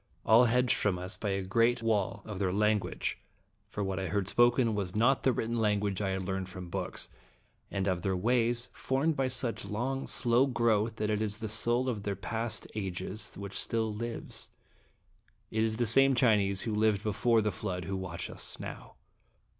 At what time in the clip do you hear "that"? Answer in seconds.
10.95-11.11